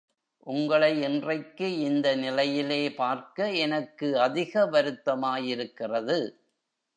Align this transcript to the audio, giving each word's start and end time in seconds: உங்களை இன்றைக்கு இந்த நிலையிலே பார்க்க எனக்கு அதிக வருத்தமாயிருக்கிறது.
உங்களை 0.47 1.01
இன்றைக்கு 1.01 1.79
இந்த 1.79 2.15
நிலையிலே 2.15 2.91
பார்க்க 2.91 3.51
எனக்கு 3.51 4.19
அதிக 4.19 4.65
வருத்தமாயிருக்கிறது. 4.65 6.19